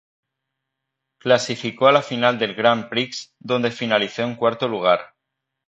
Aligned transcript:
Clasificó 1.19 1.85
a 1.85 1.91
la 1.91 2.01
Final 2.01 2.39
del 2.39 2.55
Grand 2.55 2.89
Prix, 2.89 3.35
donde 3.37 3.69
finalizó 3.69 4.23
en 4.23 4.33
cuarto 4.35 4.67
lugar. 4.67 5.13